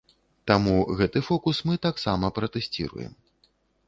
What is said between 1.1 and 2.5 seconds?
фокус мы таксама